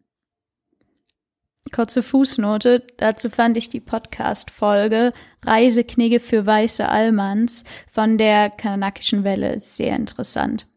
Kurze 1.72 2.03
Fußnote, 2.03 2.86
dazu 2.98 3.29
fand 3.29 3.58
ich 3.58 3.70
die 3.70 3.79
Podcast-Folge 3.79 5.12
Reiseknigge 5.43 6.20
für 6.20 6.46
weiße 6.46 6.88
Allmanns 6.88 7.63
von 7.89 8.17
der 8.17 8.50
kanakischen 8.50 9.24
Welle 9.24 9.58
sehr 9.58 9.96
interessant. 9.96 10.67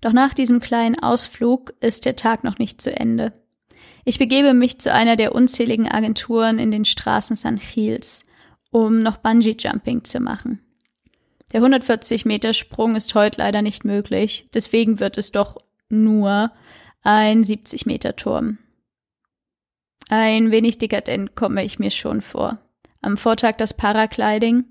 Doch 0.00 0.12
nach 0.12 0.32
diesem 0.32 0.60
kleinen 0.60 0.98
Ausflug 0.98 1.74
ist 1.80 2.06
der 2.06 2.16
Tag 2.16 2.42
noch 2.42 2.58
nicht 2.58 2.80
zu 2.80 2.94
Ende. 2.94 3.32
Ich 4.04 4.18
begebe 4.18 4.54
mich 4.54 4.78
zu 4.80 4.92
einer 4.92 5.16
der 5.16 5.34
unzähligen 5.34 5.88
Agenturen 5.88 6.58
in 6.58 6.70
den 6.70 6.86
Straßen 6.86 7.36
San 7.36 7.60
Gils, 7.60 8.24
um 8.70 9.02
noch 9.02 9.18
Bungee-Jumping 9.18 10.04
zu 10.04 10.20
machen. 10.20 10.60
Der 11.52 11.58
140 11.58 12.24
Meter 12.24 12.54
Sprung 12.54 12.96
ist 12.96 13.14
heute 13.14 13.42
leider 13.42 13.60
nicht 13.60 13.84
möglich, 13.84 14.48
deswegen 14.54 15.00
wird 15.00 15.18
es 15.18 15.32
doch 15.32 15.58
nur 15.88 16.52
ein 17.02 17.42
70 17.42 17.86
Meter 17.86 18.16
Turm. 18.16 18.58
Ein 20.08 20.50
wenig 20.50 20.78
dekadent 20.78 21.34
komme 21.36 21.64
ich 21.64 21.78
mir 21.78 21.90
schon 21.90 22.20
vor. 22.20 22.58
Am 23.00 23.16
Vortag 23.16 23.56
das 23.56 23.74
Paragliding. 23.74 24.64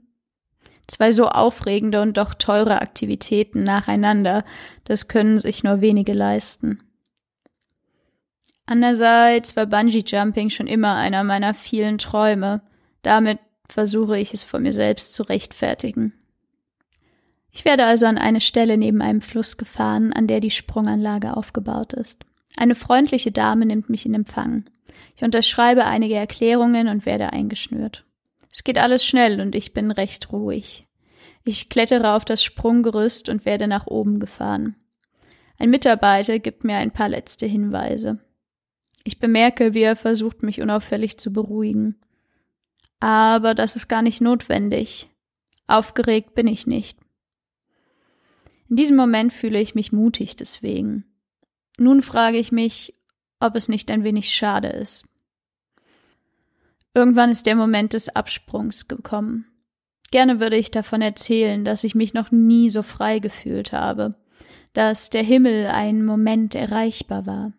Zwei 0.88 1.12
so 1.12 1.28
aufregende 1.28 2.02
und 2.02 2.18
doch 2.18 2.34
teure 2.34 2.82
Aktivitäten 2.82 3.64
nacheinander, 3.64 4.44
das 4.84 5.08
können 5.08 5.40
sich 5.40 5.64
nur 5.64 5.82
wenige 5.82 6.14
leisten. 6.14 6.84
Andererseits 8.66 9.56
war 9.56 9.66
Bungee 9.66 10.04
Jumping 10.06 10.50
schon 10.50 10.68
immer 10.68 10.96
einer 10.96 11.24
meiner 11.24 11.54
vielen 11.54 11.98
Träume. 11.98 12.62
Damit 13.02 13.40
versuche 13.68 14.18
ich 14.20 14.34
es 14.34 14.44
vor 14.44 14.60
mir 14.60 14.74
selbst 14.74 15.14
zu 15.14 15.24
rechtfertigen. 15.24 16.19
Ich 17.60 17.66
werde 17.66 17.84
also 17.84 18.06
an 18.06 18.18
eine 18.18 18.40
Stelle 18.40 18.78
neben 18.78 19.02
einem 19.02 19.20
Fluss 19.20 19.58
gefahren, 19.58 20.14
an 20.14 20.28
der 20.28 20.40
die 20.40 20.50
Sprunganlage 20.50 21.36
aufgebaut 21.36 21.92
ist. 21.92 22.24
Eine 22.56 22.74
freundliche 22.74 23.34
Dame 23.34 23.66
nimmt 23.66 23.90
mich 23.90 24.06
in 24.06 24.14
Empfang. 24.14 24.64
Ich 25.18 25.24
unterschreibe 25.26 25.84
einige 25.84 26.16
Erklärungen 26.16 26.88
und 26.88 27.06
werde 27.06 27.34
eingeschnürt. 27.34 28.06
Es 28.50 28.64
geht 28.64 28.78
alles 28.78 29.06
schnell 29.06 29.42
und 29.42 29.56
ich 29.56 29.74
bin 29.74 29.92
recht 29.92 30.32
ruhig. 30.32 30.86
Ich 31.44 31.68
klettere 31.68 32.14
auf 32.14 32.24
das 32.24 32.46
Sprunggerüst 32.46 33.28
und 33.28 33.44
werde 33.46 33.68
nach 33.68 33.88
oben 33.88 34.22
gefahren. 34.22 34.78
Ein 35.58 35.70
Mitarbeiter 35.70 36.40
gibt 36.40 36.64
mir 36.64 36.78
ein 36.78 36.92
paar 36.92 37.10
letzte 37.10 37.46
Hinweise. 37.46 38.20
Ich 39.04 39.20
bemerke, 39.20 39.74
wie 39.74 39.82
er 39.82 39.98
versucht, 39.98 40.44
mich 40.44 40.62
unauffällig 40.62 41.20
zu 41.20 41.34
beruhigen. 41.34 42.00
Aber 43.02 43.54
das 43.54 43.76
ist 43.76 43.90
gar 43.90 44.02
nicht 44.02 44.22
notwendig. 44.22 45.10
Aufgeregt 45.68 46.36
bin 46.36 46.48
ich 46.48 46.66
nicht. 46.66 46.98
In 48.70 48.76
diesem 48.76 48.96
Moment 48.96 49.34
fühle 49.34 49.60
ich 49.60 49.76
mich 49.76 49.92
mutig 49.92 50.36
deswegen. 50.36 51.06
Nun 51.78 52.02
frage 52.02 52.38
ich 52.38 52.52
mich, 52.52 52.94
ob 53.40 53.56
es 53.56 53.68
nicht 53.70 53.90
ein 53.90 54.04
wenig 54.04 54.34
schade 54.34 54.68
ist. 54.68 55.08
Irgendwann 56.94 57.32
ist 57.32 57.46
der 57.46 57.56
Moment 57.56 57.94
des 57.94 58.10
Absprungs 58.10 58.88
gekommen. 58.88 59.46
Gerne 60.12 60.40
würde 60.40 60.58
ich 60.58 60.72
davon 60.72 61.02
erzählen, 61.02 61.64
dass 61.64 61.84
ich 61.84 61.96
mich 61.96 62.14
noch 62.14 62.32
nie 62.32 62.70
so 62.70 62.84
frei 62.84 63.20
gefühlt 63.20 63.72
habe, 63.72 64.16
dass 64.74 65.10
der 65.10 65.24
Himmel 65.24 65.68
einen 65.68 66.04
Moment 66.04 66.56
erreichbar 66.56 67.26
war. 67.26 67.54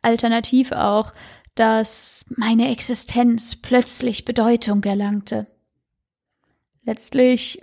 Alternativ 0.00 0.72
auch, 0.72 1.12
dass 1.54 2.26
meine 2.36 2.70
Existenz 2.70 3.56
plötzlich 3.56 4.24
Bedeutung 4.24 4.82
erlangte. 4.84 5.46
Letztlich 6.84 7.62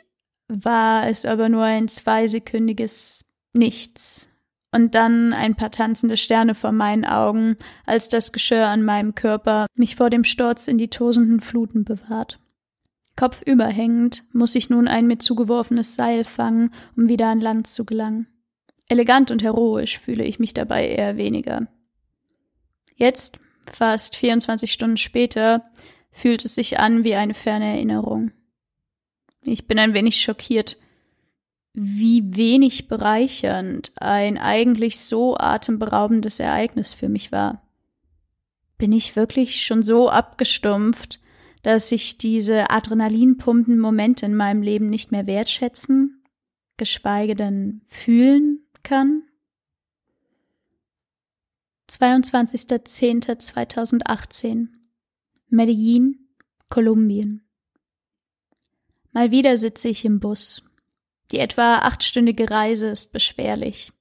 war 0.49 1.07
es 1.07 1.25
aber 1.25 1.47
nur 1.47 1.63
ein 1.63 1.87
zweisekündiges 1.87 3.25
Nichts, 3.53 4.29
und 4.71 4.93
dann 4.95 5.33
ein 5.33 5.55
paar 5.55 5.71
tanzende 5.71 6.17
Sterne 6.17 6.53
vor 6.53 6.71
meinen 6.71 7.05
Augen, 7.05 7.57
als 7.85 8.09
das 8.09 8.31
Geschirr 8.31 8.67
an 8.67 8.83
meinem 8.83 9.15
Körper 9.15 9.65
mich 9.75 9.95
vor 9.95 10.09
dem 10.09 10.23
Sturz 10.23 10.67
in 10.67 10.77
die 10.77 10.89
tosenden 10.89 11.39
Fluten 11.39 11.85
bewahrt. 11.85 12.39
Kopfüberhängend 13.15 14.23
muss 14.31 14.55
ich 14.55 14.69
nun 14.69 14.87
ein 14.87 15.07
mir 15.07 15.17
zugeworfenes 15.17 15.95
Seil 15.95 16.23
fangen, 16.23 16.73
um 16.95 17.09
wieder 17.09 17.27
an 17.27 17.41
Land 17.41 17.67
zu 17.67 17.85
gelangen. 17.85 18.27
Elegant 18.87 19.31
und 19.31 19.43
heroisch 19.43 19.99
fühle 19.99 20.23
ich 20.23 20.39
mich 20.39 20.53
dabei 20.53 20.87
eher 20.87 21.17
weniger. 21.17 21.67
Jetzt, 22.95 23.39
fast 23.71 24.15
24 24.15 24.71
Stunden 24.71 24.97
später, 24.97 25.63
fühlt 26.11 26.45
es 26.45 26.55
sich 26.55 26.79
an 26.79 27.03
wie 27.03 27.15
eine 27.15 27.33
ferne 27.33 27.65
Erinnerung. 27.65 28.31
Ich 29.41 29.67
bin 29.67 29.79
ein 29.79 29.93
wenig 29.93 30.21
schockiert, 30.21 30.77
wie 31.73 32.35
wenig 32.35 32.87
bereichernd 32.87 33.91
ein 33.95 34.37
eigentlich 34.37 34.99
so 34.99 35.37
atemberaubendes 35.37 36.39
Ereignis 36.39 36.93
für 36.93 37.09
mich 37.09 37.31
war. 37.31 37.67
Bin 38.77 38.91
ich 38.91 39.15
wirklich 39.15 39.65
schon 39.65 39.83
so 39.83 40.09
abgestumpft, 40.09 41.19
dass 41.61 41.91
ich 41.91 42.17
diese 42.17 42.69
adrenalinpumpenden 42.69 43.79
Momente 43.79 44.25
in 44.25 44.35
meinem 44.35 44.61
Leben 44.61 44.89
nicht 44.89 45.11
mehr 45.11 45.27
wertschätzen, 45.27 46.23
geschweige 46.77 47.35
denn 47.35 47.81
fühlen 47.85 48.65
kann? 48.83 49.23
22.10.2018 51.89 54.67
Medellin, 55.49 56.29
Kolumbien. 56.69 57.48
Mal 59.11 59.31
wieder 59.31 59.57
sitze 59.57 59.87
ich 59.87 60.05
im 60.05 60.19
Bus. 60.19 60.69
Die 61.31 61.39
etwa 61.39 61.79
achtstündige 61.79 62.49
Reise 62.49 62.87
ist 62.87 63.11
beschwerlich. 63.11 63.91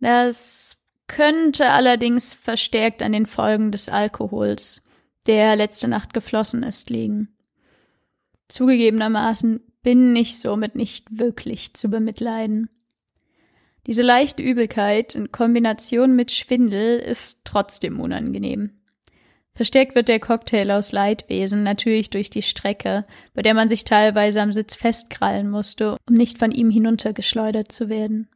Das 0.00 0.76
könnte 1.06 1.70
allerdings 1.70 2.34
verstärkt 2.34 3.02
an 3.02 3.12
den 3.12 3.26
Folgen 3.26 3.72
des 3.72 3.88
Alkohols, 3.88 4.88
der 5.26 5.56
letzte 5.56 5.88
Nacht 5.88 6.14
geflossen 6.14 6.62
ist, 6.62 6.90
liegen. 6.90 7.36
Zugegebenermaßen 8.48 9.60
bin 9.82 10.14
ich 10.16 10.38
somit 10.38 10.74
nicht 10.74 11.18
wirklich 11.18 11.74
zu 11.74 11.88
bemitleiden. 11.88 12.68
Diese 13.86 14.02
leichte 14.02 14.42
Übelkeit 14.42 15.14
in 15.14 15.30
Kombination 15.30 16.16
mit 16.16 16.32
Schwindel 16.32 16.98
ist 16.98 17.42
trotzdem 17.44 18.00
unangenehm. 18.00 18.75
Verstärkt 19.56 19.94
wird 19.94 20.08
der 20.08 20.20
Cocktail 20.20 20.70
aus 20.70 20.92
Leidwesen 20.92 21.62
natürlich 21.62 22.10
durch 22.10 22.28
die 22.28 22.42
Strecke, 22.42 23.04
bei 23.32 23.40
der 23.40 23.54
man 23.54 23.68
sich 23.68 23.84
teilweise 23.84 24.42
am 24.42 24.52
Sitz 24.52 24.76
festkrallen 24.76 25.48
musste, 25.48 25.96
um 26.06 26.14
nicht 26.14 26.36
von 26.36 26.52
ihm 26.52 26.68
hinuntergeschleudert 26.68 27.72
zu 27.72 27.88
werden. 27.88 28.28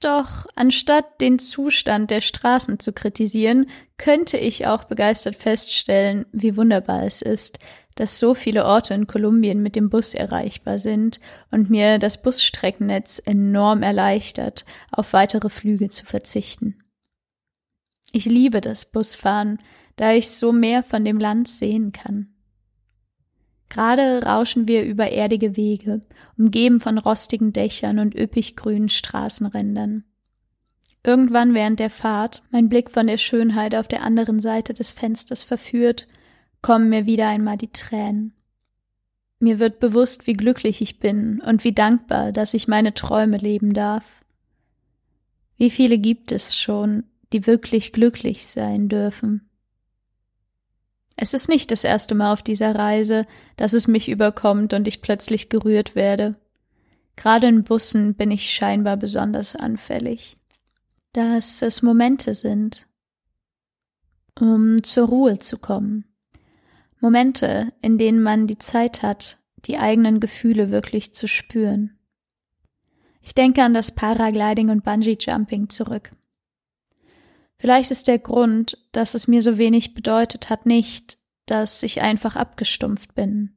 Doch 0.00 0.46
anstatt 0.56 1.20
den 1.20 1.38
Zustand 1.38 2.10
der 2.10 2.20
Straßen 2.20 2.80
zu 2.80 2.92
kritisieren, 2.92 3.70
könnte 3.98 4.36
ich 4.36 4.66
auch 4.66 4.82
begeistert 4.84 5.36
feststellen, 5.36 6.26
wie 6.32 6.56
wunderbar 6.56 7.04
es 7.04 7.22
ist, 7.22 7.60
dass 7.94 8.18
so 8.18 8.34
viele 8.34 8.64
Orte 8.64 8.94
in 8.94 9.06
Kolumbien 9.06 9.62
mit 9.62 9.76
dem 9.76 9.90
Bus 9.90 10.14
erreichbar 10.14 10.80
sind 10.80 11.20
und 11.52 11.70
mir 11.70 12.00
das 12.00 12.20
Busstreckennetz 12.20 13.22
enorm 13.24 13.84
erleichtert, 13.84 14.64
auf 14.90 15.12
weitere 15.12 15.50
Flüge 15.50 15.88
zu 15.88 16.04
verzichten. 16.04 16.82
Ich 18.10 18.24
liebe 18.24 18.60
das 18.60 18.86
Busfahren, 18.86 19.58
da 19.98 20.12
ich 20.12 20.30
so 20.30 20.52
mehr 20.52 20.82
von 20.82 21.04
dem 21.04 21.18
Land 21.18 21.48
sehen 21.48 21.92
kann. 21.92 22.28
Gerade 23.68 24.22
rauschen 24.24 24.66
wir 24.66 24.84
über 24.84 25.10
erdige 25.10 25.56
Wege, 25.56 26.00
umgeben 26.38 26.80
von 26.80 26.96
rostigen 26.96 27.52
Dächern 27.52 27.98
und 27.98 28.14
üppig 28.14 28.56
grünen 28.56 28.88
Straßenrändern. 28.88 30.04
Irgendwann 31.04 31.52
während 31.52 31.80
der 31.80 31.90
Fahrt, 31.90 32.42
mein 32.50 32.68
Blick 32.68 32.90
von 32.90 33.06
der 33.06 33.18
Schönheit 33.18 33.74
auf 33.74 33.88
der 33.88 34.02
anderen 34.02 34.40
Seite 34.40 34.72
des 34.72 34.92
Fensters 34.92 35.42
verführt, 35.42 36.06
kommen 36.62 36.88
mir 36.88 37.04
wieder 37.04 37.28
einmal 37.28 37.56
die 37.56 37.72
Tränen. 37.72 38.34
Mir 39.40 39.58
wird 39.58 39.80
bewusst, 39.80 40.26
wie 40.26 40.32
glücklich 40.32 40.80
ich 40.80 40.98
bin 40.98 41.40
und 41.40 41.64
wie 41.64 41.72
dankbar, 41.72 42.32
dass 42.32 42.54
ich 42.54 42.68
meine 42.68 42.94
Träume 42.94 43.36
leben 43.36 43.74
darf. 43.74 44.24
Wie 45.56 45.70
viele 45.70 45.98
gibt 45.98 46.30
es 46.32 46.56
schon, 46.56 47.04
die 47.32 47.46
wirklich 47.46 47.92
glücklich 47.92 48.46
sein 48.46 48.88
dürfen? 48.88 49.47
Es 51.20 51.34
ist 51.34 51.48
nicht 51.48 51.72
das 51.72 51.82
erste 51.82 52.14
Mal 52.14 52.32
auf 52.32 52.42
dieser 52.42 52.76
Reise, 52.76 53.26
dass 53.56 53.72
es 53.72 53.88
mich 53.88 54.08
überkommt 54.08 54.72
und 54.72 54.86
ich 54.86 55.02
plötzlich 55.02 55.48
gerührt 55.48 55.96
werde. 55.96 56.36
Gerade 57.16 57.48
in 57.48 57.64
Bussen 57.64 58.14
bin 58.14 58.30
ich 58.30 58.48
scheinbar 58.48 58.96
besonders 58.96 59.56
anfällig. 59.56 60.36
Dass 61.12 61.60
es 61.60 61.82
Momente 61.82 62.34
sind, 62.34 62.86
um 64.38 64.84
zur 64.84 65.08
Ruhe 65.08 65.38
zu 65.38 65.58
kommen, 65.58 66.04
Momente, 67.00 67.72
in 67.82 67.98
denen 67.98 68.22
man 68.22 68.46
die 68.46 68.58
Zeit 68.58 69.02
hat, 69.02 69.38
die 69.64 69.78
eigenen 69.78 70.20
Gefühle 70.20 70.70
wirklich 70.70 71.14
zu 71.14 71.26
spüren. 71.26 71.98
Ich 73.22 73.34
denke 73.34 73.64
an 73.64 73.74
das 73.74 73.92
Paragliding 73.92 74.70
und 74.70 74.84
Bungee 74.84 75.18
Jumping 75.18 75.68
zurück. 75.68 76.12
Vielleicht 77.58 77.90
ist 77.90 78.06
der 78.06 78.18
Grund, 78.18 78.78
dass 78.92 79.14
es 79.14 79.26
mir 79.26 79.42
so 79.42 79.58
wenig 79.58 79.94
bedeutet 79.94 80.48
hat, 80.48 80.64
nicht, 80.64 81.17
dass 81.50 81.82
ich 81.82 82.00
einfach 82.00 82.36
abgestumpft 82.36 83.14
bin. 83.14 83.56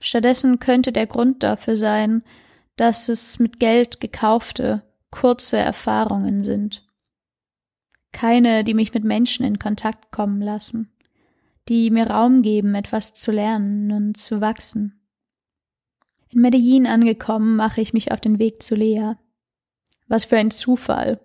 Stattdessen 0.00 0.58
könnte 0.58 0.92
der 0.92 1.06
Grund 1.06 1.42
dafür 1.42 1.76
sein, 1.76 2.22
dass 2.76 3.08
es 3.08 3.38
mit 3.38 3.58
Geld 3.58 4.00
gekaufte, 4.00 4.82
kurze 5.10 5.56
Erfahrungen 5.56 6.44
sind. 6.44 6.86
Keine, 8.12 8.64
die 8.64 8.74
mich 8.74 8.94
mit 8.94 9.04
Menschen 9.04 9.44
in 9.44 9.58
Kontakt 9.58 10.12
kommen 10.12 10.40
lassen 10.40 10.92
die 11.68 11.90
mir 11.90 12.08
Raum 12.08 12.42
geben, 12.42 12.74
etwas 12.74 13.14
zu 13.14 13.30
lernen 13.30 13.92
und 13.92 14.16
zu 14.16 14.40
wachsen. 14.40 15.00
In 16.30 16.40
Medellin 16.40 16.86
angekommen, 16.86 17.56
mache 17.56 17.80
ich 17.80 17.92
mich 17.92 18.12
auf 18.12 18.20
den 18.20 18.38
Weg 18.38 18.62
zu 18.62 18.74
Lea. 18.74 19.12
Was 20.08 20.24
für 20.24 20.36
ein 20.36 20.50
Zufall, 20.50 21.20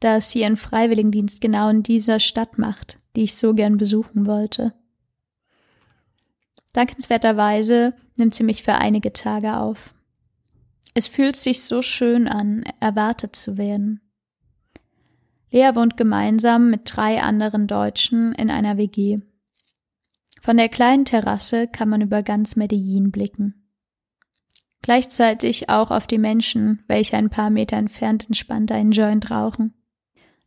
dass 0.00 0.30
sie 0.30 0.40
ihren 0.40 0.56
Freiwilligendienst 0.56 1.40
genau 1.40 1.68
in 1.68 1.82
dieser 1.82 2.20
Stadt 2.20 2.58
macht, 2.58 2.96
die 3.16 3.22
ich 3.22 3.36
so 3.36 3.54
gern 3.54 3.76
besuchen 3.76 4.26
wollte. 4.26 4.74
Dankenswerterweise 6.72 7.94
nimmt 8.16 8.34
sie 8.34 8.44
mich 8.44 8.62
für 8.62 8.74
einige 8.74 9.12
Tage 9.12 9.56
auf. 9.56 9.94
Es 10.94 11.06
fühlt 11.06 11.36
sich 11.36 11.62
so 11.62 11.82
schön 11.82 12.28
an, 12.28 12.64
erwartet 12.80 13.36
zu 13.36 13.56
werden. 13.56 14.00
Lea 15.50 15.70
wohnt 15.74 15.96
gemeinsam 15.96 16.70
mit 16.70 16.82
drei 16.84 17.22
anderen 17.22 17.66
Deutschen 17.66 18.34
in 18.34 18.50
einer 18.50 18.78
WG. 18.78 19.18
Von 20.40 20.56
der 20.56 20.68
kleinen 20.68 21.04
Terrasse 21.04 21.68
kann 21.68 21.88
man 21.88 22.00
über 22.00 22.22
ganz 22.22 22.56
Medellin 22.56 23.10
blicken. 23.10 23.62
Gleichzeitig 24.80 25.68
auch 25.68 25.90
auf 25.90 26.06
die 26.06 26.18
Menschen, 26.18 26.82
welche 26.88 27.16
ein 27.16 27.30
paar 27.30 27.50
Meter 27.50 27.76
entfernt 27.76 28.26
entspannt 28.26 28.72
einen 28.72 28.90
Joint 28.90 29.30
rauchen. 29.30 29.74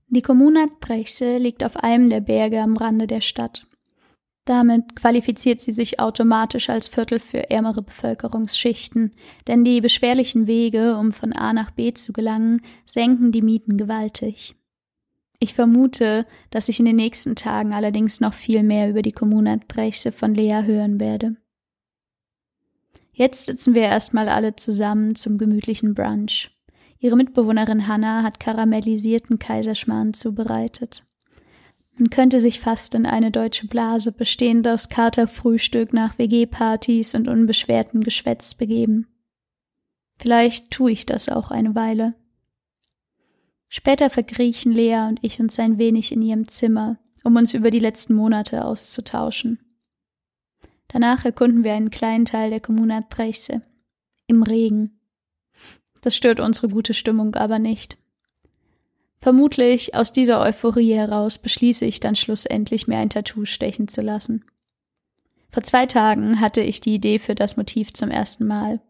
Die 0.07 0.21
Comuna 0.21 0.65
Trechse 0.81 1.37
liegt 1.37 1.63
auf 1.63 1.77
einem 1.77 2.09
der 2.09 2.19
Berge 2.19 2.61
am 2.61 2.75
Rande 2.75 3.07
der 3.07 3.21
Stadt. 3.21 3.61
Damit 4.45 4.95
qualifiziert 4.95 5.59
sie 5.59 5.71
sich 5.71 5.99
automatisch 5.99 6.69
als 6.69 6.87
Viertel 6.87 7.19
für 7.19 7.49
ärmere 7.49 7.81
Bevölkerungsschichten, 7.81 9.11
denn 9.47 9.63
die 9.63 9.81
beschwerlichen 9.81 10.45
Wege, 10.45 10.97
um 10.97 11.13
von 11.13 11.33
A 11.33 11.51
nach 11.51 11.71
B 11.71 11.93
zu 11.93 12.13
gelangen, 12.13 12.61
senken 12.85 13.31
die 13.31 13.41
Mieten 13.41 13.75
gewaltig. 13.75 14.55
Ich 15.39 15.55
vermute, 15.55 16.25
dass 16.51 16.69
ich 16.69 16.79
in 16.79 16.85
den 16.85 16.95
nächsten 16.95 17.35
Tagen 17.35 17.73
allerdings 17.73 18.21
noch 18.21 18.35
viel 18.35 18.61
mehr 18.61 18.89
über 18.89 19.01
die 19.01 19.11
Kommunatbreche 19.11 20.11
von 20.11 20.33
Lea 20.33 20.61
hören 20.63 20.99
werde. 20.99 21.35
Jetzt 23.11 23.45
sitzen 23.45 23.73
wir 23.73 23.83
erstmal 23.83 24.29
alle 24.29 24.55
zusammen 24.55 25.15
zum 25.15 25.37
gemütlichen 25.37 25.95
Brunch. 25.95 26.51
Ihre 26.99 27.15
Mitbewohnerin 27.15 27.87
Hannah 27.87 28.23
hat 28.23 28.39
karamellisierten 28.39 29.39
Kaiserschmarrn 29.39 30.13
zubereitet. 30.13 31.05
Man 31.97 32.09
könnte 32.09 32.41
sich 32.41 32.59
fast 32.59 32.93
in 32.93 33.05
eine 33.05 33.31
deutsche 33.31 33.67
Blase 33.67 34.11
bestehend 34.11 34.67
aus 34.67 34.89
Katerfrühstück 34.89 35.93
nach 35.93 36.17
WG-Partys 36.17 37.15
und 37.15 37.29
unbeschwertem 37.29 38.01
Geschwätz 38.01 38.53
begeben. 38.53 39.07
Vielleicht 40.17 40.71
tue 40.71 40.91
ich 40.91 41.05
das 41.05 41.29
auch 41.29 41.51
eine 41.51 41.73
Weile. 41.73 42.13
Später 43.69 44.09
verkriechen 44.09 44.71
Lea 44.71 45.07
und 45.07 45.19
ich 45.21 45.39
uns 45.39 45.57
ein 45.59 45.77
wenig 45.77 46.11
in 46.11 46.21
ihrem 46.21 46.47
Zimmer, 46.47 46.97
um 47.23 47.35
uns 47.35 47.53
über 47.53 47.71
die 47.71 47.79
letzten 47.79 48.13
Monate 48.13 48.65
auszutauschen. 48.65 49.59
Danach 50.89 51.25
erkunden 51.25 51.63
wir 51.63 51.73
einen 51.73 51.89
kleinen 51.89 52.25
Teil 52.25 52.49
der 52.49 52.59
Kommuna 52.59 53.01
Trechse. 53.09 53.61
Im 54.27 54.43
Regen. 54.43 54.99
Das 56.01 56.15
stört 56.15 56.39
unsere 56.39 56.69
gute 56.69 56.93
Stimmung 56.93 57.35
aber 57.35 57.59
nicht. 57.59 57.97
Vermutlich 59.25 59.95
aus 59.95 60.13
dieser 60.13 60.39
Euphorie 60.39 60.93
heraus 60.93 61.39
beschließe 61.39 61.83
ich 61.83 61.99
dann 61.99 62.15
schlussendlich, 62.15 62.85
mir 62.85 62.99
ein 62.99 63.09
Tattoo 63.09 63.45
stechen 63.45 63.87
zu 63.87 64.03
lassen. 64.03 64.45
Vor 65.49 65.63
zwei 65.63 65.87
Tagen 65.87 66.39
hatte 66.39 66.61
ich 66.61 66.79
die 66.79 66.93
Idee 66.93 67.17
für 67.17 67.33
das 67.33 67.57
Motiv 67.57 67.91
zum 67.91 68.11
ersten 68.11 68.45
Mal. 68.45 68.81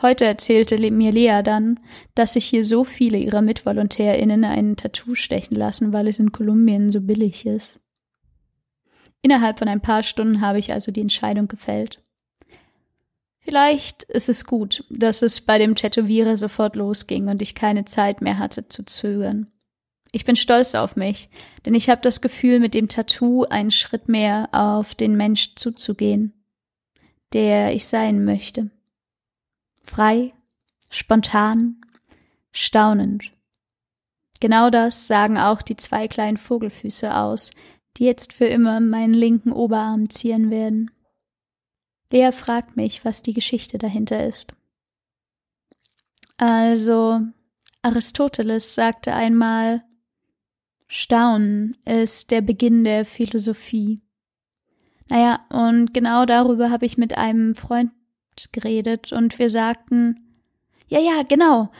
Heute 0.00 0.24
erzählte 0.24 0.78
mir 0.92 1.10
Lea 1.10 1.42
dann, 1.42 1.80
dass 2.14 2.34
sich 2.34 2.44
hier 2.44 2.64
so 2.64 2.84
viele 2.84 3.18
ihrer 3.18 3.42
MitvolontärInnen 3.42 4.44
ein 4.44 4.76
Tattoo 4.76 5.16
stechen 5.16 5.56
lassen, 5.56 5.92
weil 5.92 6.06
es 6.06 6.20
in 6.20 6.30
Kolumbien 6.30 6.92
so 6.92 7.00
billig 7.00 7.44
ist. 7.44 7.80
Innerhalb 9.20 9.58
von 9.58 9.66
ein 9.66 9.80
paar 9.80 10.04
Stunden 10.04 10.42
habe 10.42 10.60
ich 10.60 10.72
also 10.72 10.92
die 10.92 11.00
Entscheidung 11.00 11.48
gefällt. 11.48 12.04
Vielleicht 13.40 14.04
ist 14.04 14.28
es 14.28 14.44
gut, 14.44 14.84
dass 14.90 15.22
es 15.22 15.40
bei 15.40 15.58
dem 15.58 15.74
Tätowierer 15.74 16.36
sofort 16.36 16.76
losging 16.76 17.26
und 17.26 17.42
ich 17.42 17.56
keine 17.56 17.84
Zeit 17.84 18.20
mehr 18.20 18.38
hatte 18.38 18.68
zu 18.68 18.84
zögern. 18.84 19.50
Ich 20.16 20.24
bin 20.24 20.34
stolz 20.34 20.74
auf 20.74 20.96
mich, 20.96 21.28
denn 21.66 21.74
ich 21.74 21.90
habe 21.90 22.00
das 22.00 22.22
Gefühl, 22.22 22.58
mit 22.58 22.72
dem 22.72 22.88
Tattoo 22.88 23.44
einen 23.44 23.70
Schritt 23.70 24.08
mehr 24.08 24.48
auf 24.52 24.94
den 24.94 25.14
Mensch 25.14 25.56
zuzugehen, 25.56 26.32
der 27.34 27.74
ich 27.74 27.86
sein 27.86 28.24
möchte 28.24 28.70
frei, 29.84 30.32
spontan, 30.90 31.80
staunend. 32.50 33.30
Genau 34.40 34.70
das 34.70 35.06
sagen 35.06 35.36
auch 35.36 35.60
die 35.60 35.76
zwei 35.76 36.08
kleinen 36.08 36.38
Vogelfüße 36.38 37.14
aus, 37.14 37.50
die 37.98 38.04
jetzt 38.04 38.32
für 38.32 38.46
immer 38.46 38.80
meinen 38.80 39.12
linken 39.12 39.52
Oberarm 39.52 40.08
zieren 40.08 40.50
werden. 40.50 40.90
Lea 42.10 42.32
fragt 42.32 42.74
mich, 42.74 43.04
was 43.04 43.22
die 43.22 43.34
Geschichte 43.34 43.76
dahinter 43.76 44.26
ist. 44.26 44.54
Also, 46.38 47.20
Aristoteles 47.82 48.74
sagte 48.74 49.12
einmal, 49.12 49.85
Staunen 50.86 51.76
ist 51.84 52.30
der 52.30 52.40
Beginn 52.40 52.84
der 52.84 53.04
Philosophie. 53.04 54.00
Naja, 55.08 55.44
und 55.50 55.94
genau 55.94 56.26
darüber 56.26 56.70
habe 56.70 56.86
ich 56.86 56.98
mit 56.98 57.16
einem 57.16 57.54
Freund 57.54 57.92
geredet 58.52 59.12
und 59.12 59.38
wir 59.38 59.50
sagten, 59.50 60.26
ja, 60.88 61.00
ja, 61.00 61.22
genau, 61.22 61.70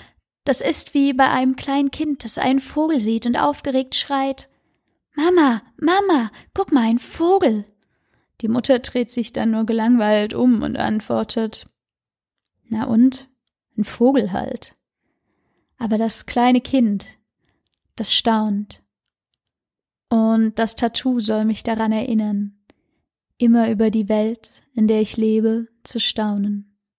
das 0.44 0.60
ist 0.60 0.94
wie 0.94 1.12
bei 1.12 1.28
einem 1.28 1.56
kleinen 1.56 1.90
Kind, 1.90 2.24
das 2.24 2.38
einen 2.38 2.60
Vogel 2.60 3.00
sieht 3.00 3.26
und 3.26 3.36
aufgeregt 3.36 3.94
schreit, 3.94 4.48
Mama, 5.14 5.62
Mama, 5.76 6.30
guck 6.54 6.72
mal, 6.72 6.84
ein 6.84 6.98
Vogel. 6.98 7.64
Die 8.42 8.48
Mutter 8.48 8.78
dreht 8.80 9.10
sich 9.10 9.32
dann 9.32 9.50
nur 9.50 9.64
gelangweilt 9.64 10.34
um 10.34 10.62
und 10.62 10.76
antwortet, 10.76 11.66
na 12.68 12.84
und? 12.84 13.28
Ein 13.78 13.84
Vogel 13.84 14.32
halt. 14.32 14.74
Aber 15.78 15.98
das 15.98 16.26
kleine 16.26 16.60
Kind, 16.60 17.06
das 17.94 18.14
staunt. 18.14 18.82
Und 20.16 20.58
das 20.58 20.76
Tattoo 20.76 21.20
soll 21.20 21.44
mich 21.44 21.62
daran 21.62 21.92
erinnern, 21.92 22.54
immer 23.36 23.70
über 23.70 23.90
die 23.90 24.08
Welt, 24.08 24.62
in 24.74 24.88
der 24.88 25.02
ich 25.02 25.18
lebe, 25.18 25.68
zu 25.84 26.00
staunen. 26.00 26.75